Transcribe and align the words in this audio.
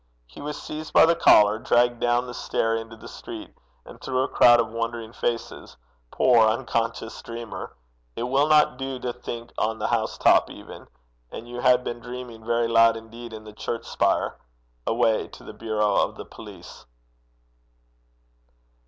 He 0.25 0.41
was 0.41 0.59
seized 0.59 0.93
by 0.93 1.05
the 1.05 1.15
collar, 1.15 1.59
dragged 1.59 1.99
down 1.99 2.25
the 2.25 2.33
stair 2.33 2.75
into 2.75 2.95
the 2.95 3.07
street, 3.07 3.53
and 3.85 4.01
through 4.01 4.23
a 4.23 4.27
crowd 4.27 4.59
of 4.59 4.69
wondering 4.71 5.13
faces 5.13 5.77
poor 6.09 6.47
unconscious 6.47 7.21
dreamer! 7.21 7.75
it 8.15 8.23
will 8.23 8.47
not 8.47 8.77
do 8.77 8.97
to 8.97 9.13
think 9.13 9.53
on 9.59 9.77
the 9.77 9.89
house 9.89 10.17
top 10.17 10.49
even, 10.49 10.87
and 11.31 11.47
you 11.47 11.59
had 11.59 11.83
been 11.83 11.99
dreaming 11.99 12.43
very 12.43 12.67
loud 12.67 12.97
indeed 12.97 13.31
in 13.31 13.43
the 13.43 13.53
church 13.53 13.85
spire 13.85 14.39
away 14.87 15.27
to 15.27 15.43
the 15.43 15.53
bureau 15.53 15.93
of 15.97 16.15
the 16.15 16.25
police. 16.25 16.87